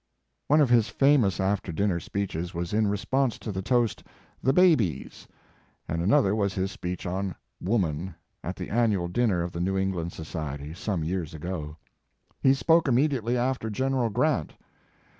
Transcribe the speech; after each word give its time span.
One 0.47 0.61
of 0.61 0.71
his 0.71 0.89
famous 0.89 1.39
after 1.39 1.71
dinner 1.71 1.99
speeches 1.99 2.55
was 2.55 2.73
in 2.73 2.87
response 2.87 3.37
to 3.37 3.51
the 3.51 3.61
toast, 3.61 4.03
The 4.41 4.51
Babies," 4.51 5.27
and 5.87 6.01
another 6.01 6.35
was 6.35 6.55
his 6.55 6.71
speech 6.71 7.05
on 7.05 7.35
* 7.49 7.61
Woman," 7.71 8.15
at 8.43 8.55
the 8.55 8.71
annual 8.71 9.07
dinner 9.07 9.43
of 9.43 9.51
the 9.51 9.61
New 9.61 9.77
England 9.77 10.11
Society, 10.11 10.73
some 10.73 11.03
years 11.03 11.35
ago. 11.35 11.77
He 12.41 12.55
spoke 12.55 12.87
im 12.87 12.95
mediately 12.95 13.37
after 13.37 13.69
General 13.69 14.09
Grant. 14.09 14.55